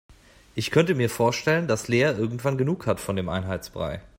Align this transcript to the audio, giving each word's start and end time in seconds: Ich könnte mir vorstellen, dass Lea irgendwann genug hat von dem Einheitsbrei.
Ich 0.55 0.71
könnte 0.71 0.95
mir 0.95 1.11
vorstellen, 1.11 1.67
dass 1.67 1.87
Lea 1.87 2.05
irgendwann 2.17 2.57
genug 2.57 2.87
hat 2.87 2.99
von 2.99 3.15
dem 3.15 3.29
Einheitsbrei. 3.29 4.01